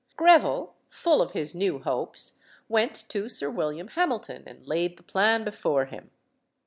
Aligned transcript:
Greville, 0.17 0.73
full 0.89 1.21
of 1.21 1.33
his 1.33 1.53
new 1.53 1.77
nopes, 1.85 2.39
went 2.67 3.07
to 3.09 3.29
Sir 3.29 3.51
William 3.51 3.89
Hamilton 3.89 4.41
and 4.47 4.65
laid 4.65 4.97
the 4.97 5.03
plan 5.03 5.43
before 5.43 5.85
him. 5.85 6.09